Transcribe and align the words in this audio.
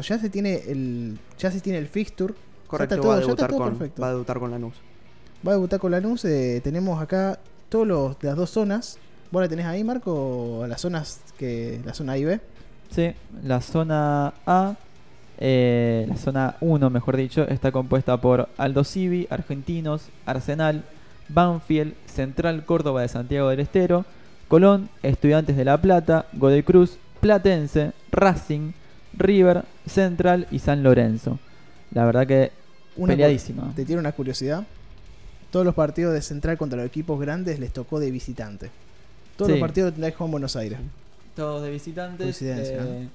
ya 0.00 0.18
se 0.18 0.30
tiene 0.30 0.54
el 0.68 1.18
ya 1.38 1.50
se 1.50 1.60
tiene 1.60 1.78
el 1.78 1.86
fixture. 1.86 2.32
Correcto, 2.66 2.94
está 2.94 3.06
va, 3.06 3.14
a 3.14 3.16
todo- 3.18 3.26
debutar 3.26 3.48
todo 3.50 3.58
con, 3.58 3.68
perfecto. 3.70 4.00
va 4.02 4.08
a 4.08 4.10
debutar 4.12 4.38
con 4.38 4.50
Lanús. 4.50 4.74
Va 5.46 5.52
a 5.52 5.54
debutar 5.56 5.78
con 5.80 5.90
Lanús. 5.90 6.24
eh, 6.24 6.60
tenemos 6.64 7.00
acá 7.02 7.38
todos 7.68 7.86
los 7.86 8.18
de 8.18 8.28
las 8.28 8.36
dos 8.36 8.48
zonas. 8.50 8.98
¿Vos 9.30 9.42
la 9.42 9.48
tenés 9.48 9.66
ahí, 9.66 9.84
Marco? 9.84 10.64
Las 10.66 10.80
zonas 10.80 11.20
que. 11.38 11.80
La 11.84 11.92
zona 11.94 12.12
A 12.12 12.18
y 12.18 12.24
B. 12.24 12.40
Sí, 12.90 13.12
la 13.44 13.60
zona 13.60 14.32
A, 14.46 14.76
eh, 15.38 16.06
la 16.08 16.16
zona 16.16 16.56
1 16.60 16.88
mejor 16.90 17.16
dicho, 17.16 17.42
está 17.48 17.70
compuesta 17.72 18.18
por 18.20 18.48
Aldo 18.58 18.84
Civi, 18.84 19.26
Argentinos, 19.30 20.08
Arsenal, 20.26 20.84
Banfield, 21.28 21.94
Central 22.06 22.64
Córdoba 22.64 23.00
de 23.02 23.08
Santiago 23.08 23.48
del 23.48 23.60
Estero, 23.60 24.04
Colón, 24.48 24.88
Estudiantes 25.02 25.56
de 25.56 25.64
La 25.64 25.80
Plata, 25.80 26.26
Godoy 26.34 26.62
Cruz, 26.62 26.98
Platense, 27.20 27.92
Racing, 28.10 28.72
River, 29.16 29.64
Central 29.86 30.46
y 30.50 30.58
San 30.58 30.82
Lorenzo. 30.82 31.38
La 31.92 32.04
verdad 32.04 32.26
que 32.26 32.52
Una 32.96 33.12
peleadísima. 33.12 33.72
Te 33.74 33.84
tiene 33.84 34.00
una 34.00 34.12
curiosidad. 34.12 34.64
Todos 35.50 35.64
los 35.66 35.74
partidos 35.74 36.14
de 36.14 36.22
Central 36.22 36.56
contra 36.56 36.78
los 36.78 36.86
equipos 36.86 37.20
grandes 37.20 37.58
les 37.58 37.72
tocó 37.72 38.00
de 38.00 38.10
visitante. 38.10 38.70
Todos 39.36 39.48
Sí. 39.48 39.52
los 39.52 39.60
partidos 39.60 39.92
que 40.10 40.16
jugar 40.16 40.28
en 40.28 40.30
Buenos 40.32 40.56
Aires. 40.56 40.78
Todos 41.36 41.62
de 41.62 41.70
visitantes. 41.70 42.24
Coincidencia, 42.24 42.78
eh, 42.82 43.08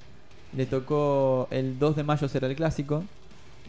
Le 0.55 0.65
tocó 0.65 1.47
el 1.51 1.77
2 1.77 1.95
de 1.95 2.03
mayo 2.03 2.27
será 2.27 2.47
el 2.47 2.55
clásico. 2.55 3.03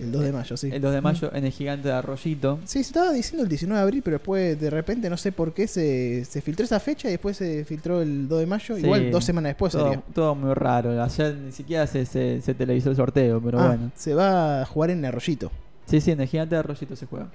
El 0.01 0.12
2 0.12 0.23
de 0.23 0.33
mayo, 0.33 0.57
sí. 0.57 0.70
El 0.73 0.80
2 0.80 0.93
de 0.95 1.01
mayo 1.01 1.30
en 1.34 1.45
el 1.45 1.52
gigante 1.52 1.88
de 1.88 1.95
Arroyito. 1.95 2.59
Sí, 2.65 2.75
se 2.84 2.91
estaba 2.91 3.12
diciendo 3.12 3.43
el 3.43 3.48
19 3.48 3.77
de 3.79 3.83
abril, 3.83 4.02
pero 4.02 4.19
después 4.19 4.61
de 4.61 4.70
repente 4.70 5.11
no 5.11 5.16
sé 5.16 5.33
por 5.33 5.52
qué 5.52 5.66
se, 5.66 6.25
se 6.25 6.41
filtró 6.41 6.65
esa 6.65 6.79
fecha 6.80 7.09
y 7.09 7.12
después 7.12 7.37
se 7.37 7.65
filtró 7.65 8.01
el 8.01 8.29
2 8.29 8.41
de 8.41 8.47
mayo. 8.47 8.77
Sí. 8.77 8.83
Igual 8.83 9.11
dos 9.11 9.25
semanas 9.25 9.51
después 9.51 9.73
todo, 9.73 9.84
sería. 9.84 10.03
todo 10.15 10.34
muy 10.34 10.55
raro. 10.55 11.03
Ayer 11.03 11.34
ni 11.34 11.53
siquiera 11.53 11.87
se, 11.87 12.06
se, 12.06 12.41
se 12.42 12.55
televisó 12.55 12.91
el 12.91 12.97
sorteo, 12.97 13.41
pero 13.41 13.59
Ah, 13.61 13.66
bueno. 13.69 13.91
Se 13.97 14.15
va 14.15 14.62
a 14.62 14.65
jugar 14.66 14.91
en 14.91 15.05
Arroyito. 15.05 15.51
Sí, 15.87 16.01
sí, 16.01 16.11
en 16.12 16.20
el 16.20 16.28
gigante 16.28 16.55
de 16.55 16.61
Arroyito 16.61 16.95
se 16.97 17.06
juega. 17.06 17.28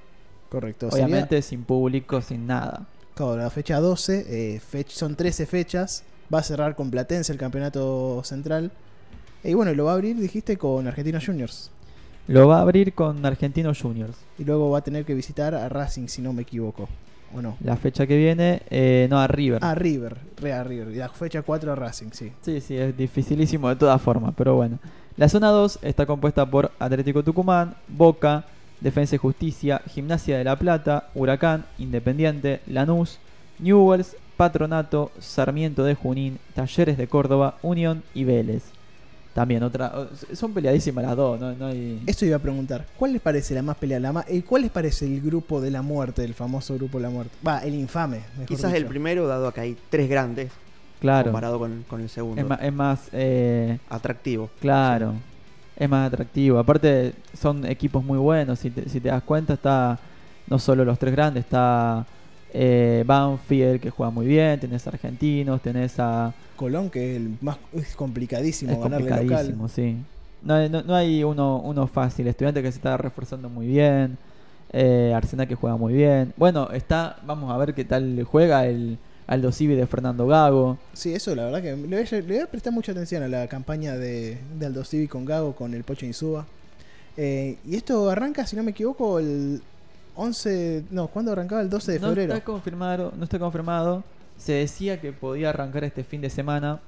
Correcto. 0.50 0.90
Obviamente 0.92 1.42
sin 1.42 1.64
público, 1.64 2.22
sin 2.22 2.46
nada. 2.48 2.86
Claro, 3.16 3.38
la 3.38 3.50
fecha 3.50 3.80
12, 3.80 4.26
eh, 4.56 4.62
fech- 4.72 4.90
son 4.90 5.16
13 5.16 5.46
fechas. 5.46 6.04
Va 6.34 6.40
a 6.40 6.44
cerrar 6.44 6.76
con 6.76 6.90
Platense 6.90 7.32
el 7.32 7.38
campeonato 7.38 8.22
central. 8.24 8.72
Y 9.44 9.54
bueno, 9.56 9.74
lo 9.74 9.86
va 9.86 9.92
a 9.92 9.96
abrir, 9.96 10.16
dijiste, 10.16 10.58
con 10.58 10.88
Argentinos 10.88 11.26
Juniors. 11.26 11.70
Lo 12.28 12.48
va 12.48 12.60
a 12.60 12.62
abrir 12.62 12.94
con 12.94 13.26
Argentinos 13.26 13.82
Juniors. 13.82 14.18
Y 14.40 14.46
luego 14.46 14.70
va 14.70 14.80
a 14.80 14.84
tener 14.84 15.04
que 15.04 15.14
visitar 15.14 15.54
a 15.54 15.68
Racing, 15.68 16.08
si 16.08 16.22
no 16.22 16.32
me 16.32 16.44
equivoco. 16.44 16.88
¿O 17.36 17.42
no? 17.42 17.58
La 17.62 17.76
fecha 17.76 18.08
que 18.08 18.16
viene, 18.16 18.62
eh, 18.70 19.08
no, 19.10 19.20
a 19.20 19.28
River. 19.28 19.64
A 19.64 19.76
River, 19.76 20.18
re 20.38 20.54
a 20.54 20.64
River. 20.64 20.94
Y 20.94 20.98
la 20.98 21.10
fecha 21.10 21.42
4 21.42 21.72
a 21.72 21.76
Racing, 21.76 22.12
sí. 22.12 22.32
Sí, 22.42 22.62
sí, 22.62 22.78
es 22.78 22.96
dificilísimo 22.96 23.68
de 23.70 23.76
todas 23.76 24.02
formas, 24.02 24.34
pero 24.38 24.56
bueno. 24.56 24.80
La 25.18 25.28
zona 25.28 25.50
2 25.50 25.80
está 25.82 26.06
compuesta 26.06 26.46
por 26.46 26.72
Atlético 26.80 27.24
Tucumán, 27.24 27.76
Boca, 27.88 28.46
Defensa 28.80 29.16
y 29.16 29.20
Justicia, 29.20 29.82
Gimnasia 29.88 30.38
de 30.38 30.44
la 30.44 30.58
Plata, 30.58 31.10
Huracán, 31.16 31.66
Independiente, 31.78 32.62
Lanús, 32.68 33.20
Newells, 33.60 34.16
Patronato, 34.38 35.12
Sarmiento 35.20 35.84
de 35.84 35.96
Junín, 35.96 36.40
Talleres 36.54 36.98
de 36.98 37.08
Córdoba, 37.08 37.58
Unión 37.62 38.04
y 38.14 38.24
Vélez. 38.24 38.64
También 39.34 39.64
otra. 39.64 40.08
Son 40.34 40.54
peleadísimas 40.54 41.04
las 41.04 41.16
dos, 41.16 41.40
no, 41.40 41.54
no 41.54 41.66
hay. 41.68 42.02
Esto 42.06 42.26
iba 42.26 42.36
a 42.38 42.40
preguntar, 42.40 42.86
¿cuál 42.98 43.14
les 43.14 43.22
parece 43.22 43.56
la 43.56 43.64
más 43.64 43.76
peleada? 43.78 44.00
La 44.02 44.14
más, 44.14 44.26
eh, 44.28 44.44
¿Cuál 44.48 44.62
les 44.62 44.72
parece 44.72 45.06
el 45.06 45.22
grupo 45.22 45.60
de 45.60 45.72
la 45.72 45.82
muerte, 45.82 46.24
el 46.24 46.36
famoso 46.36 46.76
grupo 46.76 47.00
de 47.00 47.04
la 47.04 47.10
muerte? 47.10 47.36
Va, 47.46 47.60
el 47.60 47.74
infame, 47.74 48.22
mejor 48.34 48.46
Quizás 48.46 48.74
el 48.76 48.86
primero, 48.86 49.26
dado 49.28 49.52
que 49.52 49.62
hay 49.62 49.78
tres 49.90 50.08
grandes, 50.10 50.52
Claro. 51.00 51.26
comparado 51.32 51.58
con, 51.60 51.84
con 51.88 52.02
el 52.02 52.10
segundo. 52.10 52.40
Es 52.42 52.48
más, 52.48 52.62
es 52.62 52.74
más 52.74 53.10
eh, 53.12 53.80
Atractivo. 53.90 54.50
Claro, 54.62 55.14
es 55.76 55.90
más 55.90 56.08
atractivo. 56.08 56.60
Aparte, 56.60 57.14
son 57.40 57.66
equipos 57.66 58.04
muy 58.04 58.20
buenos. 58.20 58.60
Si 58.60 58.70
te, 58.70 58.88
si 58.88 59.00
te 59.02 59.10
das 59.10 59.24
cuenta, 59.24 59.54
está 59.56 60.00
no 60.48 60.60
solo 60.60 60.86
los 60.86 61.00
tres 61.00 61.12
grandes, 61.14 61.44
está 61.46 62.06
eh, 62.54 63.04
Banfield, 63.06 63.80
que 63.82 63.90
juega 63.90 64.10
muy 64.12 64.26
bien. 64.28 64.60
Tenés 64.60 64.86
argentinos, 64.88 65.62
tenés 65.62 66.00
a. 66.00 66.34
Colón, 66.56 66.90
que 66.90 67.12
es 67.12 67.18
el 67.18 67.38
más 67.42 67.58
es 67.74 67.96
complicadísimo 67.96 68.72
Es 68.74 68.80
ganarle 68.80 69.10
complicadísimo, 69.10 69.64
local. 69.64 69.70
sí. 69.76 69.98
No, 70.44 70.54
hay- 70.56 70.70
no, 70.70 70.82
no 70.84 70.96
hay 70.96 71.24
uno, 71.24 71.60
uno 71.60 71.88
fácil. 71.88 72.28
Estudiante 72.28 72.62
que 72.62 72.72
se 72.72 72.78
está 72.78 72.96
reforzando 72.98 73.50
muy 73.50 73.68
bien. 73.68 74.18
eh, 74.72 75.14
Arsenal 75.16 75.48
que 75.48 75.56
juega 75.56 75.78
muy 75.78 75.94
bien. 75.94 76.34
Bueno, 76.38 76.70
está. 76.72 77.18
Vamos 77.26 77.52
a 77.52 77.58
ver 77.58 77.74
qué 77.74 77.86
tal 77.86 78.24
juega 78.24 78.66
el 78.66 78.98
Aldo 79.28 79.52
Civi 79.52 79.76
de 79.76 79.86
Fernando 79.88 80.26
Gago. 80.28 80.78
Sí, 80.94 81.14
eso 81.14 81.34
la 81.36 81.46
verdad 81.46 81.62
que 81.62 81.76
le 81.76 81.88
voy, 82.02 82.06
a, 82.06 82.16
le 82.16 82.22
voy 82.22 82.40
a 82.40 82.48
prestar 82.48 82.74
mucha 82.74 82.92
atención 82.92 83.24
a 83.24 83.28
la 83.28 83.48
campaña 83.48 83.96
de, 83.96 84.38
de 84.60 84.66
Aldo 84.66 84.84
Civi 84.84 85.08
con 85.08 85.26
Gago, 85.26 85.56
con 85.56 85.74
el 85.74 85.84
Pocho 85.84 86.06
Insúa. 86.06 86.46
Eh, 87.16 87.58
y 87.66 87.76
esto 87.76 88.10
arranca, 88.10 88.46
si 88.48 88.56
no 88.56 88.64
me 88.64 88.72
equivoco, 88.72 89.20
el 89.20 89.62
11... 90.16 90.86
No, 90.92 91.08
¿cuándo 91.08 91.32
arrancaba? 91.32 91.62
El 91.62 91.70
12 91.70 91.94
de 91.94 92.00
no 92.00 92.08
febrero. 92.10 92.34
está 92.34 92.46
confirmado, 92.46 93.14
no 93.18 93.24
está 93.24 93.40
confirmado. 93.40 94.04
Se 94.38 94.54
decía 94.54 95.00
que 95.00 95.12
podía 95.14 95.50
arrancar 95.50 95.84
este 95.84 96.04
fin 96.04 96.22
de 96.22 96.30
semana, 96.30 96.80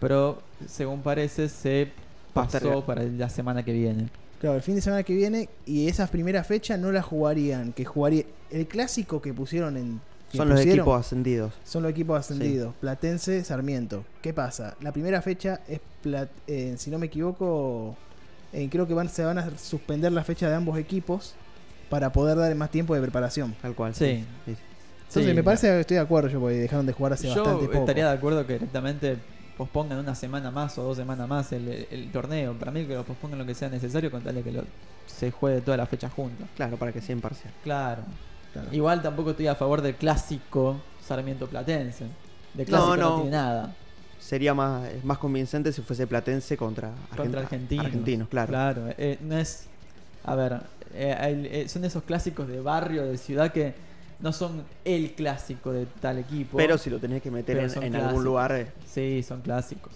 pero 0.00 0.42
según 0.66 1.02
parece 1.02 1.48
se 1.48 1.90
pasó 2.32 2.84
para 2.84 3.02
la 3.04 3.28
semana 3.28 3.62
que 3.62 3.72
viene. 3.72 4.08
Claro, 4.40 4.56
el 4.56 4.62
fin 4.62 4.74
de 4.74 4.80
semana 4.80 5.02
que 5.02 5.14
viene 5.14 5.48
y 5.64 5.88
esa 5.88 6.06
primera 6.06 6.44
fecha 6.44 6.76
no 6.76 6.90
la 6.92 7.02
jugarían, 7.02 7.72
que 7.72 7.84
jugaría 7.84 8.24
el 8.50 8.66
clásico 8.66 9.22
que 9.22 9.32
pusieron 9.32 9.76
en 9.76 10.00
que 10.30 10.38
Son 10.38 10.48
los 10.48 10.60
equipos 10.60 10.98
ascendidos. 11.00 11.52
son 11.64 11.82
los 11.84 11.92
equipos 11.92 12.18
ascendidos, 12.18 12.74
Platense, 12.80 13.44
Sarmiento. 13.44 14.04
¿Qué 14.20 14.34
pasa? 14.34 14.74
La 14.80 14.90
primera 14.92 15.22
fecha 15.22 15.60
es 15.68 15.80
Plat- 16.02 16.28
eh, 16.46 16.74
si 16.76 16.90
no 16.90 16.98
me 16.98 17.06
equivoco, 17.06 17.96
eh, 18.52 18.68
creo 18.70 18.86
que 18.86 18.94
van 18.94 19.08
se 19.08 19.24
van 19.24 19.38
a 19.38 19.56
suspender 19.56 20.10
la 20.12 20.24
fecha 20.24 20.48
de 20.48 20.56
ambos 20.56 20.76
equipos 20.78 21.34
para 21.94 22.10
poder 22.12 22.36
darle 22.36 22.56
más 22.56 22.70
tiempo 22.72 22.92
de 22.96 23.00
preparación. 23.00 23.54
Tal 23.62 23.72
cual. 23.76 23.94
Sí. 23.94 24.24
sí. 24.46 24.56
Entonces 25.06 25.26
Sí, 25.30 25.32
me 25.32 25.44
parece 25.44 25.68
que 25.68 25.78
estoy 25.80 25.94
de 25.94 26.00
acuerdo 26.02 26.28
yo 26.28 26.40
porque 26.40 26.56
dejaron 26.56 26.86
de 26.86 26.92
jugar 26.92 27.12
hace 27.12 27.28
Yo 27.32 27.36
bastante 27.44 27.66
poco. 27.66 27.78
estaría 27.78 28.08
de 28.08 28.16
acuerdo 28.16 28.44
que 28.44 28.54
directamente 28.54 29.16
pospongan 29.56 29.98
una 30.00 30.16
semana 30.16 30.50
más 30.50 30.76
o 30.76 30.82
dos 30.82 30.96
semanas 30.96 31.28
más 31.28 31.52
el, 31.52 31.86
el 31.88 32.10
torneo. 32.10 32.54
Para 32.54 32.72
mí 32.72 32.84
que 32.84 32.94
lo 32.94 33.04
pospongan 33.04 33.38
lo 33.38 33.46
que 33.46 33.54
sea 33.54 33.68
necesario 33.68 34.10
con 34.10 34.24
tal 34.24 34.34
de 34.34 34.42
que 34.42 34.50
lo- 34.50 34.64
se 35.06 35.30
juegue 35.30 35.60
toda 35.60 35.76
la 35.76 35.86
fecha 35.86 36.10
junta. 36.10 36.46
Claro, 36.56 36.76
para 36.78 36.90
que 36.90 37.00
sea 37.00 37.12
imparcial. 37.14 37.52
Claro. 37.62 38.02
Claro. 38.52 38.68
Igual 38.72 39.02
tampoco 39.02 39.30
estoy 39.30 39.46
a 39.46 39.54
favor 39.54 39.82
del 39.82 39.94
clásico 39.94 40.80
Sarmiento 41.06 41.46
Platense. 41.46 42.06
De 42.54 42.64
clásico 42.64 42.96
no, 42.96 43.10
no. 43.10 43.14
tiene 43.16 43.30
nada. 43.30 43.72
Sería 44.18 44.52
más, 44.52 44.82
más 45.04 45.18
convincente 45.18 45.72
si 45.72 45.80
fuese 45.82 46.08
Platense 46.08 46.56
contra, 46.56 46.90
contra 47.16 47.42
Argent- 47.42 47.44
argentinos. 47.44 47.84
argentinos. 47.86 48.28
claro. 48.28 48.48
Claro, 48.48 48.82
eh, 48.98 49.16
no 49.20 49.36
es. 49.38 49.66
A 50.24 50.34
ver, 50.34 50.60
eh, 50.94 51.50
eh, 51.64 51.68
son 51.68 51.84
esos 51.84 52.02
clásicos 52.04 52.48
de 52.48 52.60
barrio, 52.60 53.04
de 53.04 53.18
ciudad 53.18 53.52
que 53.52 53.74
no 54.20 54.32
son 54.32 54.64
el 54.84 55.12
clásico 55.12 55.72
de 55.72 55.86
tal 56.00 56.18
equipo. 56.18 56.56
Pero 56.56 56.78
si 56.78 56.88
lo 56.90 56.98
tenés 56.98 57.20
que 57.22 57.30
meter 57.30 57.58
en, 57.58 57.96
algún 57.96 58.24
lugar, 58.24 58.52
eh, 58.52 58.66
Sí, 58.86 59.22
son 59.22 59.40
clásicos. 59.42 59.92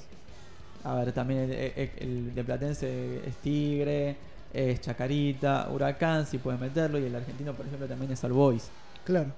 A 0.85 0.95
ver, 0.95 1.13
también 1.13 1.41
el, 1.41 1.53
el- 1.53 1.91
el 1.99 2.35
de 2.35 2.45
Platense 2.45 3.21
es 3.27 3.35
Tigre, 3.37 4.17
es 4.53 4.81
Chacarita, 4.81 5.69
Huracán, 5.71 6.27
si 6.27 6.39
puedes 6.39 6.61
meterlo, 6.61 6.99
y 6.99 7.05
el 7.05 7.15
argentino, 7.15 7.53
por 7.55 7.67
ejemplo, 7.67 7.87
también 7.87 8.13
es 8.13 8.23
All 8.25 8.33
Boys. 8.33 8.71
Claro. 9.05 9.33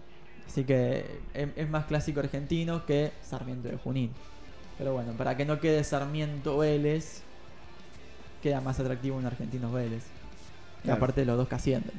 Así 0.47 0.65
que 0.65 1.04
es, 1.34 1.48
es 1.56 1.69
más 1.71 1.84
clásico 1.87 2.21
argentino 2.21 2.84
que 2.87 3.12
Sarmiento 3.22 3.69
de 3.69 3.77
Junín. 3.77 4.10
Pero 4.78 4.94
bueno, 4.94 5.12
para 5.12 5.37
que 5.37 5.44
no 5.44 5.60
quede 5.60 5.84
Sarmiento 5.84 6.59
Vélez, 6.59 7.22
queda 8.42 8.60
más 8.60 8.81
atractivo 8.81 9.16
un 9.16 9.27
argentino 9.27 9.71
Vélez. 9.71 10.04
Claro. 10.82 10.96
aparte 10.98 11.24
los 11.24 11.36
dos 11.36 11.48
que 11.48 11.54
ascienden. 11.54 11.92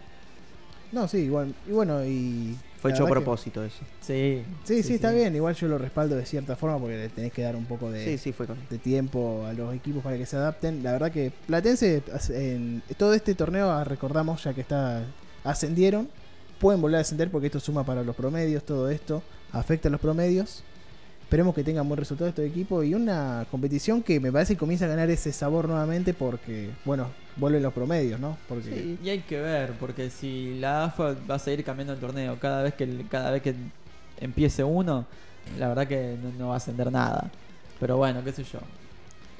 No, 0.91 1.07
sí, 1.07 1.19
igual. 1.19 1.53
Y 1.67 1.71
bueno, 1.71 2.03
y. 2.03 2.55
fue 2.81 2.91
hecho 2.91 3.03
a 3.03 3.05
que- 3.05 3.11
propósito 3.11 3.63
eso. 3.63 3.79
Sí, 4.01 4.43
Sí, 4.65 4.83
sí, 4.83 4.95
está 4.95 5.11
bien. 5.11 5.33
Igual 5.35 5.55
yo 5.55 5.67
lo 5.69 5.77
respaldo 5.77 6.15
de 6.17 6.25
cierta 6.25 6.55
forma 6.57 6.77
porque 6.79 6.97
le 6.97 7.09
tenés 7.09 7.31
que 7.31 7.43
dar 7.43 7.55
un 7.55 7.65
poco 7.65 7.89
de, 7.91 8.03
Sí, 8.03 8.17
sí, 8.17 8.33
fue 8.33 8.45
con. 8.47 8.57
de 8.69 8.77
tiempo 8.77 9.45
a 9.45 9.53
los 9.53 9.73
equipos 9.73 10.03
para 10.03 10.17
que 10.17 10.25
se 10.25 10.35
adapten. 10.35 10.83
La 10.83 10.91
verdad 10.91 11.11
que 11.11 11.31
Platense, 11.47 12.03
en 12.31 12.83
todo 12.97 13.13
este 13.13 13.35
torneo, 13.35 13.71
ah, 13.71 13.83
recordamos 13.85 14.43
ya 14.43 14.53
que 14.53 14.61
está 14.61 15.03
ascendieron, 15.45 16.09
pueden 16.59 16.81
volver 16.81 16.97
a 16.97 17.01
ascender 17.01 17.31
porque 17.31 17.47
esto 17.47 17.59
suma 17.61 17.85
para 17.85 18.03
los 18.03 18.15
promedios, 18.15 18.63
todo 18.63 18.89
esto 18.89 19.23
afecta 19.53 19.87
a 19.87 19.91
los 19.91 20.01
promedios. 20.01 20.63
Esperemos 21.23 21.55
que 21.55 21.63
tengan 21.63 21.87
buen 21.87 21.97
resultado 21.97 22.27
estos 22.29 22.43
equipos 22.43 22.83
y 22.85 22.93
una 22.93 23.45
competición 23.49 24.03
que 24.03 24.19
me 24.19 24.29
parece 24.33 24.55
que 24.55 24.59
comienza 24.59 24.83
a 24.83 24.89
ganar 24.89 25.09
ese 25.09 25.31
sabor 25.31 25.69
nuevamente 25.69 26.13
porque, 26.13 26.69
bueno, 26.83 27.07
vuelven 27.37 27.63
los 27.63 27.73
promedios, 27.73 28.19
¿no? 28.19 28.37
Porque 28.47 28.63
Sí, 28.69 28.97
y 29.03 29.09
hay 29.09 29.19
que 29.19 29.39
ver, 29.39 29.73
porque 29.79 30.09
si 30.09 30.59
la 30.59 30.85
AFA 30.85 31.15
va 31.29 31.35
a 31.35 31.39
seguir 31.39 31.63
cambiando 31.63 31.93
el 31.93 31.99
torneo 31.99 32.37
cada 32.39 32.63
vez 32.63 32.73
que 32.73 33.05
cada 33.09 33.31
vez 33.31 33.41
que 33.41 33.55
empiece 34.19 34.63
uno, 34.63 35.05
la 35.57 35.67
verdad 35.69 35.87
que 35.87 36.17
no, 36.21 36.31
no 36.37 36.47
va 36.49 36.55
a 36.55 36.57
ascender 36.57 36.91
nada. 36.91 37.31
Pero 37.79 37.97
bueno, 37.97 38.23
qué 38.23 38.31
sé 38.31 38.43
yo. 38.43 38.59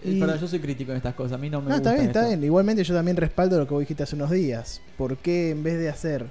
Eh, 0.03 0.13
Y- 0.13 0.19
Pero 0.19 0.35
yo 0.35 0.47
soy 0.47 0.59
crítico 0.59 0.91
en 0.91 0.97
estas 0.97 1.13
cosas, 1.13 1.33
a 1.33 1.38
mí 1.38 1.49
no 1.49 1.61
me 1.61 1.69
No, 1.69 1.75
gusta 1.75 1.89
está 1.91 1.99
bien, 2.01 2.07
está 2.07 2.27
bien. 2.27 2.43
Igualmente 2.43 2.83
yo 2.83 2.95
también 2.95 3.17
respaldo 3.17 3.57
lo 3.59 3.67
que 3.67 3.73
vos 3.73 3.81
dijiste 3.81 4.03
hace 4.03 4.15
unos 4.15 4.31
días. 4.31 4.81
¿Por 4.97 5.17
qué 5.17 5.51
en 5.51 5.61
vez 5.63 5.77
de 5.77 5.89
hacer... 5.89 6.25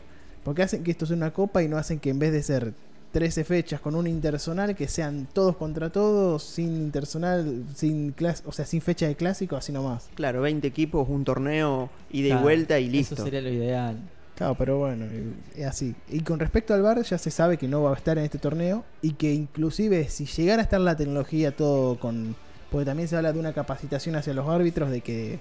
¿Por 0.44 0.54
qué 0.54 0.62
hacen 0.62 0.82
que 0.82 0.90
esto 0.90 1.06
sea 1.06 1.16
una 1.16 1.32
copa 1.32 1.62
y 1.62 1.68
no 1.68 1.76
hacen 1.76 2.00
que 2.00 2.10
en 2.10 2.18
vez 2.18 2.32
de 2.32 2.42
ser 2.42 2.72
13 3.12 3.44
fechas 3.44 3.80
con 3.80 3.94
un 3.94 4.06
interzonal 4.06 4.76
que 4.76 4.86
sean 4.86 5.26
todos 5.32 5.56
contra 5.56 5.90
todos, 5.90 6.42
sin 6.42 6.76
interzonal, 6.76 7.64
sin 7.74 8.12
clas 8.12 8.42
o 8.46 8.52
sea, 8.52 8.64
sin 8.64 8.80
fecha 8.80 9.06
de 9.06 9.16
clásico, 9.16 9.56
así 9.56 9.72
nomás. 9.72 10.08
Claro, 10.14 10.42
20 10.42 10.66
equipos, 10.66 11.08
un 11.08 11.24
torneo, 11.24 11.90
ida 12.10 12.26
y 12.26 12.30
Claro, 12.30 12.42
vuelta 12.42 12.78
y 12.78 12.88
listo. 12.88 13.14
Eso 13.14 13.24
sería 13.24 13.40
lo 13.40 13.50
ideal. 13.50 13.98
Claro, 14.36 14.54
pero 14.54 14.78
bueno, 14.78 15.04
es 15.54 15.66
así. 15.66 15.94
Y 16.08 16.20
con 16.20 16.38
respecto 16.38 16.72
al 16.72 16.80
VAR, 16.80 17.02
ya 17.02 17.18
se 17.18 17.30
sabe 17.30 17.58
que 17.58 17.68
no 17.68 17.82
va 17.82 17.90
a 17.90 17.96
estar 17.96 18.16
en 18.16 18.24
este 18.24 18.38
torneo 18.38 18.84
y 19.02 19.12
que 19.12 19.34
inclusive 19.34 20.08
si 20.08 20.24
llegara 20.24 20.62
a 20.62 20.64
estar 20.64 20.80
la 20.80 20.96
tecnología 20.96 21.54
todo 21.54 21.98
con... 21.98 22.36
Porque 22.70 22.86
también 22.86 23.06
se 23.06 23.16
habla 23.16 23.32
de 23.32 23.38
una 23.40 23.52
capacitación 23.52 24.14
hacia 24.14 24.32
los 24.32 24.48
árbitros, 24.48 24.90
de 24.90 25.00
que, 25.02 25.40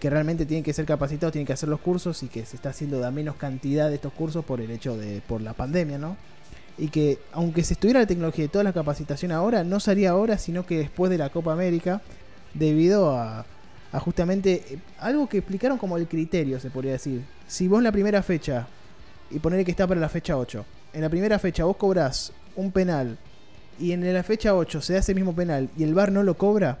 que 0.00 0.08
realmente 0.08 0.46
tienen 0.46 0.64
que 0.64 0.72
ser 0.72 0.86
capacitados, 0.86 1.32
tienen 1.32 1.46
que 1.46 1.52
hacer 1.52 1.68
los 1.68 1.80
cursos 1.80 2.22
y 2.22 2.28
que 2.28 2.46
se 2.46 2.56
está 2.56 2.70
haciendo 2.70 2.98
de 3.00 3.06
a 3.06 3.10
menos 3.10 3.34
cantidad 3.36 3.90
de 3.90 3.96
estos 3.96 4.12
cursos 4.12 4.44
por 4.44 4.60
el 4.60 4.70
hecho 4.70 4.96
de... 4.96 5.20
por 5.26 5.42
la 5.42 5.52
pandemia, 5.52 5.98
¿no? 5.98 6.16
Y 6.76 6.88
que 6.88 7.18
aunque 7.32 7.62
se 7.62 7.74
estuviera 7.74 8.00
la 8.00 8.06
tecnología 8.06 8.44
y 8.44 8.48
toda 8.48 8.64
la 8.64 8.72
capacitación 8.72 9.30
ahora, 9.32 9.62
no 9.64 9.78
sería 9.80 10.10
ahora, 10.10 10.38
sino 10.38 10.66
que 10.66 10.78
después 10.78 11.10
de 11.10 11.18
la 11.18 11.30
Copa 11.30 11.52
América, 11.52 12.00
debido 12.52 13.16
a, 13.16 13.46
a 13.92 14.00
justamente 14.00 14.64
eh, 14.70 14.78
algo 14.98 15.28
que 15.28 15.38
explicaron 15.38 15.78
como 15.78 15.96
el 15.96 16.08
criterio, 16.08 16.58
se 16.58 16.70
podría 16.70 16.92
decir. 16.92 17.22
Si 17.46 17.68
vos 17.68 17.78
en 17.78 17.84
la 17.84 17.92
primera 17.92 18.22
fecha, 18.22 18.66
y 19.30 19.38
ponerle 19.38 19.64
que 19.64 19.70
está 19.70 19.86
para 19.86 20.00
la 20.00 20.08
fecha 20.08 20.36
8, 20.36 20.64
en 20.94 21.00
la 21.02 21.08
primera 21.08 21.38
fecha 21.38 21.64
vos 21.64 21.76
cobrás 21.76 22.32
un 22.56 22.70
penal 22.72 23.18
y 23.80 23.92
en 23.92 24.12
la 24.12 24.22
fecha 24.22 24.54
8 24.54 24.80
se 24.80 24.96
hace 24.96 25.12
el 25.12 25.16
mismo 25.16 25.34
penal 25.34 25.68
y 25.76 25.82
el 25.84 25.94
VAR 25.94 26.10
no 26.12 26.22
lo 26.22 26.36
cobra, 26.36 26.78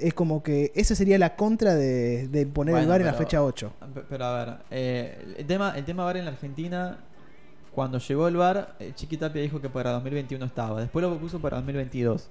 es 0.00 0.12
como 0.14 0.42
que 0.42 0.72
esa 0.74 0.94
sería 0.96 1.18
la 1.18 1.36
contra 1.36 1.74
de, 1.76 2.26
de 2.28 2.46
poner 2.46 2.74
el 2.76 2.86
VAR 2.88 3.00
en 3.00 3.06
la 3.06 3.12
fecha 3.18 3.42
8. 3.44 3.72
Pe- 3.94 4.00
Pero 4.08 4.24
a 4.24 4.44
ver, 4.44 4.54
eh, 4.72 5.34
el 5.38 5.46
tema 5.46 5.72
el 5.76 5.84
tema 5.84 6.04
VAR 6.04 6.16
en 6.16 6.24
la 6.24 6.32
Argentina, 6.32 6.98
cuando 7.78 7.98
llegó 8.00 8.26
el 8.26 8.36
VAR, 8.36 8.74
eh, 8.80 8.90
Chiqui 8.92 9.16
Tapia 9.16 9.40
dijo 9.40 9.60
que 9.60 9.70
para 9.70 9.92
2021 9.92 10.44
estaba. 10.44 10.80
Después 10.80 11.00
lo 11.00 11.16
puso 11.16 11.38
para 11.38 11.58
2022. 11.58 12.28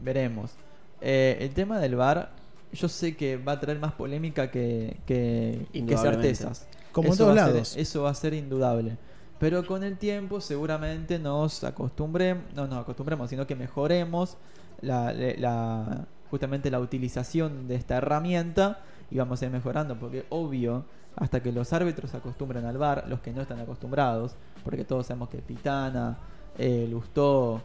Veremos. 0.00 0.52
Eh, 1.00 1.38
el 1.40 1.50
tema 1.54 1.80
del 1.80 1.96
VAR, 1.96 2.30
yo 2.72 2.88
sé 2.88 3.16
que 3.16 3.36
va 3.36 3.50
a 3.54 3.58
traer 3.58 3.80
más 3.80 3.90
polémica 3.94 4.48
que, 4.52 4.96
que, 5.06 5.66
certezas. 5.96 6.68
Como 6.92 7.08
en 7.08 7.14
Eso 7.14 7.24
todos 7.24 7.36
a 7.36 7.44
ser- 7.46 7.52
lados. 7.54 7.76
eso 7.76 8.02
va 8.04 8.10
a 8.10 8.14
ser 8.14 8.32
indudable. 8.32 8.96
Pero 9.40 9.66
con 9.66 9.82
el 9.82 9.98
tiempo 9.98 10.40
seguramente 10.40 11.18
nos 11.18 11.64
acostumbremos, 11.64 12.44
no 12.54 12.68
nos 12.68 12.78
acostumbremos, 12.78 13.28
sino 13.28 13.48
que 13.48 13.56
mejoremos 13.56 14.36
la- 14.82 16.06
justamente 16.30 16.70
la 16.70 16.78
utilización 16.78 17.66
de 17.66 17.74
esta 17.74 17.96
herramienta 17.96 18.82
y 19.10 19.16
vamos 19.18 19.42
a 19.42 19.46
ir 19.46 19.50
mejorando, 19.50 19.98
porque 19.98 20.26
obvio, 20.28 20.84
hasta 21.16 21.42
que 21.42 21.52
los 21.52 21.72
árbitros 21.72 22.10
se 22.10 22.16
acostumbren 22.16 22.64
al 22.64 22.78
VAR, 22.78 23.04
los 23.08 23.20
que 23.20 23.32
no 23.32 23.42
están 23.42 23.60
acostumbrados, 23.60 24.34
porque 24.64 24.84
todos 24.84 25.06
sabemos 25.06 25.28
que 25.28 25.38
Pitana, 25.38 26.16
eh, 26.58 26.86
Lustó, 26.90 27.60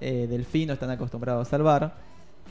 eh, 0.00 0.26
Delfino 0.28 0.72
están 0.74 0.90
acostumbrados 0.90 1.52
al 1.52 1.62
VAR, 1.62 1.94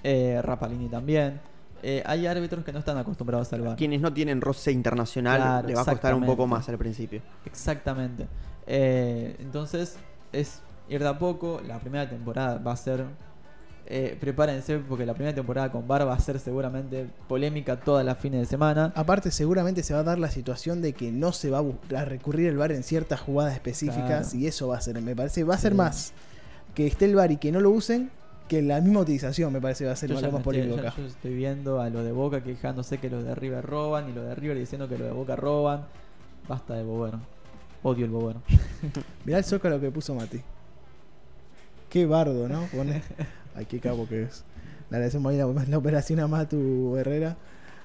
eh, 0.04 0.42
Rapalini 0.42 0.88
también. 0.90 1.40
eh, 1.82 2.04
hay 2.06 2.28
árbitros 2.28 2.66
que 2.66 2.74
no 2.74 2.80
están 2.80 2.98
acostumbrados 2.98 3.54
al 3.54 3.62
VAR. 3.62 3.76
Quienes 3.78 4.02
no 4.02 4.12
tienen 4.12 4.42
roce 4.42 4.72
internacional 4.72 5.38
Claro, 5.40 5.68
le 5.68 5.76
va 5.76 5.82
a 5.82 5.86
costar 5.86 6.14
un 6.14 6.26
poco 6.26 6.46
más 6.46 6.68
al 6.68 6.78
principio. 6.78 7.22
Exactamente. 7.46 8.28
Eh, 8.68 9.36
entonces, 9.40 9.98
es 10.34 10.62
ir 10.90 11.00
de 11.02 11.08
a 11.08 11.18
poco. 11.18 11.62
La 11.66 11.80
primera 11.80 12.10
temporada 12.10 12.58
va 12.58 12.74
a 12.74 12.76
ser. 12.76 13.06
Eh, 13.92 14.16
prepárense 14.20 14.78
porque 14.78 15.04
la 15.04 15.16
primera 15.16 15.34
temporada 15.34 15.72
con 15.72 15.88
VAR 15.88 16.08
va 16.08 16.14
a 16.14 16.20
ser 16.20 16.40
seguramente 16.40 17.08
polémica 17.28 17.80
todas 17.80 18.06
las 18.06 18.20
fines 18.20 18.40
de 18.42 18.46
semana. 18.46 18.94
Aparte, 18.96 19.32
seguramente 19.32 19.82
se 19.82 19.96
va 19.96 20.02
a 20.02 20.04
dar 20.04 20.20
la 20.20 20.30
situación 20.30 20.82
de 20.84 20.94
que 20.94 21.12
no 21.12 21.32
se 21.32 21.50
va 21.50 21.64
a, 21.96 22.06
recurrir 22.06 22.48
el 22.48 22.58
VAR 22.58 22.72
en 22.72 22.84
ciertas 22.84 23.20
jugadas 23.20 23.54
específicas 23.54 24.30
Claro. 24.30 24.38
y 24.38 24.48
eso 24.48 24.68
va 24.68 24.78
a 24.78 24.82
ser, 24.82 25.02
me 25.02 25.16
parece, 25.16 25.44
va 25.44 25.56
a 25.56 25.58
ser 25.58 25.72
Sí. 25.72 25.78
más 25.78 26.14
que 26.76 26.86
esté 26.86 27.06
el 27.06 27.16
VAR 27.16 27.32
y 27.32 27.38
que 27.38 27.52
no 27.52 27.60
lo 27.62 27.72
usen 27.72 28.12
que 28.48 28.62
la 28.62 28.80
misma 28.80 29.02
utilización, 29.02 29.54
me 29.54 29.62
parece, 29.62 29.86
va 29.86 29.94
a 29.94 29.96
ser 29.96 30.12
más, 30.12 30.42
polémico 30.44 30.80
acá. 30.80 30.94
yo 30.98 31.06
estoy 31.06 31.36
viendo 31.36 31.82
a 31.82 31.90
los 31.90 32.04
de 32.04 32.12
Boca 32.12 32.44
quejándose 32.44 32.98
que 32.98 33.10
los 33.10 33.24
de 33.24 33.36
River 33.36 33.66
roban 33.66 34.10
y 34.10 34.14
los 34.14 34.26
de 34.26 34.36
River 34.36 34.58
diciendo 34.58 34.88
que 34.88 34.98
los 34.98 35.08
de 35.08 35.14
Boca 35.14 35.36
roban. 35.36 35.86
Basta 36.48 36.74
de 36.74 36.84
bobero. 36.84 37.20
Odio 37.84 38.06
el 38.06 38.12
bobero. 38.12 38.42
Mirá 39.26 39.38
el 39.38 39.44
zócalo 39.44 39.80
que 39.80 39.92
puso 39.92 40.16
Mati. 40.16 40.42
Qué 41.90 42.06
bardo, 42.08 42.48
¿no? 42.50 42.62
Pone. 42.76 43.02
Ay, 43.60 43.66
qué 43.66 43.82
que 43.82 44.24
es. 44.24 44.46
Le 44.90 44.96
agradecemos 44.96 45.32
ahí 45.32 45.38
la, 45.68 45.78
operación 45.78 46.22
a 46.22 46.28
Matu 46.28 46.96
Herrera. 46.96 47.36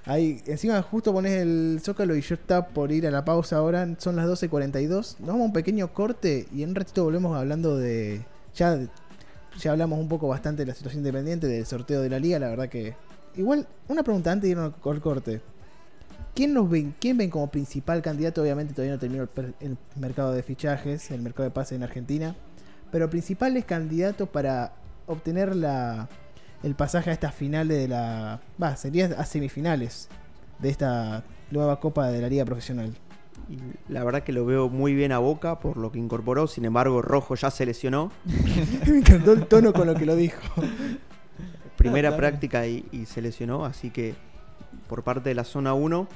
Ahí, 0.07 0.41
encima 0.47 0.81
justo 0.83 1.13
pones 1.13 1.33
el 1.33 1.81
zócalo 1.83 2.15
y 2.15 2.21
yo 2.21 2.37
está 2.37 2.69
por 2.69 2.93
ir 2.93 3.09
a 3.09 3.11
la 3.11 3.25
pausa 3.25 3.57
ahora. 3.57 3.89
Son 3.99 4.15
las 4.15 4.27
12.42. 4.27 5.19
Nos 5.19 5.27
vamos 5.27 5.43
a 5.43 5.45
un 5.47 5.53
pequeño 5.53 5.93
corte 5.93 6.47
y 6.55 6.63
en 6.63 6.71
un 6.71 6.75
ratito 6.77 7.03
volvemos 7.03 7.37
hablando 7.37 7.77
de. 7.77 8.25
Ya, 8.55 8.79
ya 9.59 9.73
hablamos 9.73 9.99
un 9.99 10.09
poco 10.09 10.29
bastante 10.29 10.63
de 10.63 10.67
la 10.67 10.75
situación 10.75 11.01
independiente, 11.01 11.49
del 11.49 11.67
sorteo 11.67 12.01
de 12.03 12.09
la 12.09 12.21
liga. 12.21 12.39
La 12.39 12.51
verdad 12.51 12.69
que. 12.69 12.95
Igual, 13.35 13.67
una 13.89 14.05
pregunta 14.05 14.31
antes 14.31 14.45
de 14.45 14.51
irnos 14.51 14.75
al 14.85 15.01
corte. 15.01 15.41
¿Quién 16.37 16.55
nos 16.55 16.71
ven, 16.71 16.95
quién 17.01 17.17
ven 17.17 17.31
como 17.31 17.51
principal 17.51 18.01
candidato? 18.01 18.43
Obviamente 18.43 18.75
todavía 18.75 18.95
no 18.95 19.01
terminó 19.01 19.25
el, 19.25 19.55
el 19.59 19.77
mercado 19.97 20.33
de 20.33 20.45
fichajes, 20.45 21.11
el 21.11 21.21
mercado 21.21 21.49
de 21.49 21.51
pases 21.51 21.73
en 21.73 21.83
Argentina. 21.83 22.37
Pero 22.93 23.11
principales 23.11 23.65
candidatos 23.65 24.29
para 24.29 24.73
obtener 25.07 25.55
la, 25.55 26.09
el 26.63 26.75
pasaje 26.75 27.11
a 27.11 27.13
estas 27.13 27.35
finales 27.35 27.79
de 27.79 27.89
la. 27.89 28.41
Va, 28.63 28.77
sería 28.77 29.07
a 29.19 29.25
semifinales 29.25 30.09
de 30.59 30.71
esta 30.71 31.25
nueva 31.51 31.81
Copa 31.81 32.09
de 32.09 32.21
la 32.21 32.29
Liga 32.29 32.45
Profesional. 32.45 32.95
Y 33.49 33.59
la 33.93 34.03
verdad 34.05 34.23
que 34.23 34.33
lo 34.33 34.47
veo 34.47 34.69
muy 34.69 34.95
bien 34.95 35.13
a 35.13 35.19
Boca 35.19 35.61
por 35.61 35.77
lo 35.77 35.93
que 35.93 35.99
incorporó. 35.99 36.47
Sin 36.47 36.65
embargo, 36.65 37.03
Rojo 37.03 37.35
ya 37.35 37.51
se 37.51 37.67
lesionó. 37.67 38.11
Me 38.87 38.99
encantó 38.99 39.33
el 39.33 39.47
tono 39.47 39.73
con 39.73 39.87
lo 39.87 39.95
que 39.95 40.07
lo 40.07 40.17
dijo. 40.17 40.41
Primera 41.77 42.17
práctica 42.17 42.67
y, 42.67 42.87
y 42.93 43.07
se 43.07 43.21
lesionó. 43.21 43.65
Así 43.65 43.91
que 43.91 44.15
por 44.89 45.03
parte 45.03 45.29
de 45.29 45.35
la 45.35 45.45
zona 45.45 45.75
1 45.75 46.09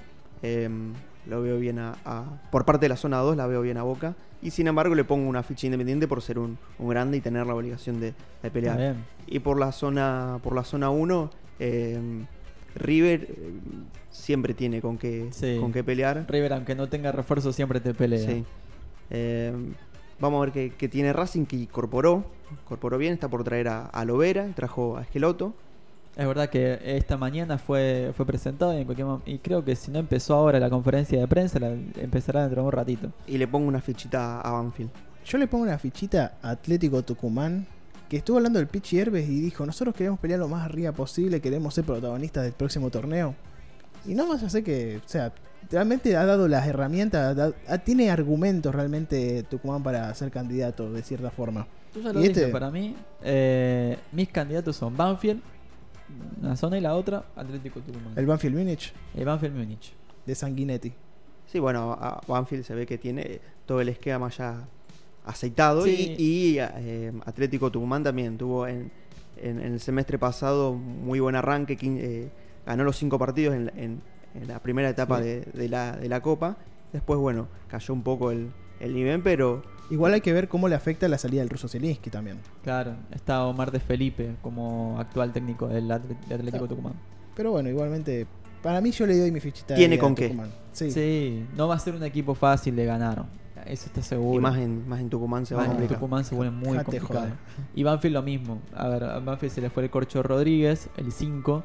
em, 0.43 0.93
lo 1.29 1.43
veo 1.43 1.59
bien 1.59 1.79
a, 1.79 1.95
a- 2.05 2.25
Por 2.51 2.65
parte 2.65 2.85
de 2.87 2.89
la 2.91 2.97
zona 2.97 3.19
2 3.19 3.37
la 3.37 3.47
veo 3.47 3.63
bien 3.63 3.77
a 3.77 3.83
Boca. 3.83 4.15
Y 4.41 4.51
sin 4.51 4.67
embargo 4.69 4.95
le 4.95 5.05
pongo 5.05 5.29
una 5.29 5.43
ficha 5.43 5.67
independiente 5.67 6.07
por 6.09 6.23
ser 6.23 6.39
un, 6.39 6.59
un 6.79 6.89
grande 6.89 7.17
y 7.17 7.21
tener 7.21 7.47
la 7.47 7.55
obligación 7.55 8.01
de, 8.01 8.15
pelear. 8.53 8.77
bien. 8.77 9.05
Y 9.27 9.41
por 9.41 9.59
la 9.59 9.73
zona 9.73 10.39
por 10.43 10.55
la 10.55 10.65
zona 10.65 10.91
1, 10.91 11.31
em, 11.59 12.27
River 12.77 13.29
em, 13.37 13.61
siempre 14.11 14.55
tiene 14.55 14.81
con 14.81 14.97
qué, 14.97 15.29
Sí. 15.33 15.57
con 15.61 15.73
qué 15.73 15.83
pelear. 15.83 16.25
River, 16.29 16.53
aunque 16.53 16.75
no 16.75 16.89
tenga 16.89 17.11
refuerzo, 17.13 17.53
siempre 17.53 17.81
te 17.81 17.93
pelea. 17.95 18.27
Sí. 18.27 18.45
Em, 19.11 19.75
vamos 20.21 20.39
a 20.39 20.45
ver 20.47 20.53
qué, 20.53 20.73
qué 20.79 20.89
tiene 20.89 21.13
Racing, 21.13 21.45
que 21.47 21.57
incorporó. 21.57 22.25
Incorporó 22.63 22.97
bien, 22.97 23.13
está 23.15 23.29
por 23.29 23.43
traer 23.45 23.69
a, 23.69 23.87
a 23.87 24.05
Lovera, 24.05 24.47
trajo 24.55 24.97
a 24.97 25.03
Esqueloto. 25.03 25.55
Es 26.19 26.27
verdad 26.27 26.51
que 26.51 26.79
esta 26.85 27.17
mañana 27.17 27.57
fue, 27.59 28.13
fue 28.17 28.27
presentado 28.27 28.75
y, 28.75 28.79
en 28.79 28.85
cualquier 28.85 29.07
y 29.25 29.39
creo 29.39 29.65
que 29.65 29.77
si 29.77 29.91
no 29.91 29.99
empezó 30.01 30.35
ahora 30.35 30.59
la 30.59 30.69
conferencia 30.69 31.19
de 31.21 31.29
prensa, 31.29 31.59
la 31.61 31.69
empezará 31.71 32.41
dentro 32.43 32.61
de 32.63 32.67
un 32.67 32.73
ratito. 32.73 33.13
Y 33.27 33.39
le 33.39 33.47
pongo 33.47 33.69
una 33.69 33.81
fichita 33.81 34.41
a 34.41 34.51
Banfield. 34.51 34.91
Yo 35.25 35.39
le 35.39 35.47
pongo 35.47 35.63
una 35.65 35.79
fichita 35.79 36.35
a 36.43 36.51
Atlético 36.51 37.03
Tucumán. 37.03 37.67
Que 38.09 38.17
estuvo 38.17 38.39
hablando 38.39 38.59
del 38.59 38.69
Pichi 38.69 38.99
Herbes 38.99 39.29
y 39.29 39.39
dijo: 39.41 39.65
Nosotros 39.67 39.95
queremos 39.95 40.19
pelear 40.19 40.41
lo 40.41 40.49
más 40.49 40.65
arriba 40.65 40.93
posible, 40.93 41.41
queremos 41.43 41.75
ser 41.75 41.85
protagonistas 41.85 42.43
del 42.43 42.53
próximo 42.55 42.89
torneo. 42.91 43.35
Y 44.07 44.15
no 44.15 44.27
más 44.27 44.43
hace 44.43 44.65
que, 44.65 44.97
o 45.05 45.09
sea, 45.09 45.31
realmente 45.71 46.17
ha 46.17 46.25
dado 46.25 46.49
las 46.49 46.67
herramientas, 46.67 47.37
da- 47.37 47.53
ha- 47.69 47.79
tiene 47.79 48.11
argumentos 48.11 48.75
realmente 48.75 49.43
Tucumán 49.43 49.83
para 49.83 50.13
ser 50.15 50.31
candidato 50.31 50.91
de 50.91 51.03
cierta 51.03 51.31
forma. 51.31 51.67
Tú 51.93 52.01
ya 52.01 52.13
lo 52.13 52.21
¿Y 52.21 52.29
dije, 52.29 52.41
este? 52.41 52.53
para 52.53 52.71
mí, 52.71 52.97
eh, 53.23 53.99
mis 54.13 54.29
candidatos 54.31 54.75
son 54.77 54.97
Banfield, 54.97 55.43
una 56.41 56.57
zona 56.57 56.79
y 56.79 56.81
la 56.81 56.95
otra, 56.95 57.25
Atlético 57.37 57.81
Tucumán. 57.81 58.13
El 58.17 58.27
Banfield 58.27 58.57
Munich 58.57 58.93
El 59.15 59.25
Banfield 59.25 59.57
Múnich. 59.57 59.93
de 60.27 60.35
Sanguinetti. 60.35 60.93
Sí, 61.47 61.59
bueno, 61.59 61.93
a 61.93 62.21
Banfield 62.27 62.65
se 62.65 62.75
ve 62.75 62.85
que 62.87 62.99
tiene 62.99 63.41
todo 63.67 63.81
el 63.81 63.89
esquema 63.89 64.29
ya 64.31 64.67
aceitado. 65.25 65.85
Sí. 65.85 66.15
Y, 66.19 66.23
y, 66.23 66.59
eh, 66.59 67.13
Atlético 67.25 67.71
Tucumán 67.71 68.03
también 68.05 68.37
tuvo 68.39 68.67
en, 68.67 68.91
en- 69.37 69.61
en 69.61 69.73
el 69.75 69.81
semestre 69.81 70.19
pasado 70.19 70.75
muy 70.75 71.21
buen 71.21 71.37
arranque. 71.37 71.77
eh, 71.81 72.31
ganó 72.67 72.85
los 72.85 72.97
cinco 72.97 73.19
partidos 73.19 73.55
en, 73.55 73.67
la- 73.67 73.73
en- 73.77 74.03
en 74.35 74.47
la 74.49 74.61
primera 74.61 74.89
etapa 74.91 75.19
Sí. 75.19 75.25
de, 75.25 75.41
de 75.43 75.69
la, 75.69 75.97
de 75.97 76.09
la 76.09 76.21
Copa. 76.21 76.57
Después, 76.93 77.19
bueno, 77.19 77.49
cayó 77.69 77.95
un 77.95 78.03
poco 78.03 78.31
el, 78.31 78.51
el 78.81 78.95
nivel, 78.95 79.23
pero 79.23 79.63
Igual 79.91 80.13
hay 80.15 80.21
que 80.21 80.33
ver 80.33 80.49
cómo 80.49 80.69
le 80.69 80.75
afecta 80.75 81.09
la 81.09 81.17
salida 81.19 81.41
del 81.41 81.49
ruso 81.49 81.67
Zielinski 81.69 82.11
también. 82.11 82.39
Claro, 82.63 82.95
está 83.11 83.45
Omar 83.47 83.71
de 83.73 83.81
Felipe 83.81 84.37
como 84.43 84.99
actual 85.01 85.33
técnico 85.33 85.67
del 85.69 85.91
Atlético 85.91 86.49
Claro. 86.51 86.69
Tucumán. 86.69 86.93
Pero 87.35 87.53
bueno, 87.53 87.69
igualmente, 87.71 88.27
para 88.63 88.81
mí 88.81 88.91
yo 88.91 89.07
le 89.07 89.17
doy 89.19 89.31
mi 89.31 89.41
fichita. 89.41 89.75
Tiene 89.75 89.99
con 89.99 90.15
qué. 90.15 90.29
Tucumán. 90.29 90.51
Sí. 90.73 90.91
Sí. 90.91 91.47
no 91.57 91.69
va 91.69 91.75
a 91.77 91.79
ser 91.79 91.95
un 91.95 92.05
equipo 92.05 92.35
fácil 92.35 92.77
de 92.77 92.85
ganar. 92.85 93.25
Eso 93.67 93.87
está 93.87 94.03
seguro. 94.03 94.39
y 94.39 94.41
más 94.41 94.57
en, 94.59 94.89
más 94.89 95.01
en 95.01 95.11
Tucumán 95.11 95.45
se 95.45 95.55
va 95.55 95.63
a 95.63 95.65
Más 95.65 95.71
en 95.71 95.77
complicar. 95.77 95.99
Tucumán 95.99 96.25
se 96.25 96.37
pone 96.37 96.51
muy 96.51 96.77
Jate 96.77 96.85
complicado. 96.85 97.21
joder. 97.21 97.35
Y 97.75 97.83
Banfield 97.83 98.15
lo 98.15 98.23
mismo. 98.23 98.61
A 98.75 98.89
ver, 98.89 99.05
a 99.05 99.19
Banfield 99.21 99.53
se 99.53 99.61
le 99.61 99.71
fue 99.71 99.83
el 99.85 99.91
Corcho 99.91 100.23
Rodríguez, 100.23 100.89
el 100.97 101.13
5. 101.13 101.65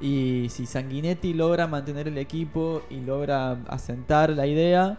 Y 0.00 0.46
si 0.50 0.66
Sanguinetti 0.66 1.34
logra 1.34 1.66
mantener 1.66 2.08
el 2.08 2.18
equipo 2.18 2.82
y 2.90 3.00
logra 3.00 3.52
asentar 3.68 4.30
la 4.30 4.46
idea, 4.46 4.98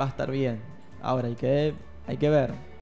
va 0.00 0.06
a 0.06 0.08
estar 0.08 0.30
bien. 0.30 0.60
Ahora 1.02 1.28
hay 1.28 1.34
que, 1.34 1.74
hay 2.06 2.16
que 2.16 2.28
ver. 2.28 2.64